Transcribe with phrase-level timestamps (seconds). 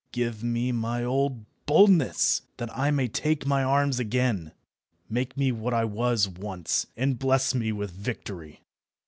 [0.11, 4.51] Give me my old boldness, that I may take my arms again;
[5.07, 8.63] make me what I was once, and bless me with victory."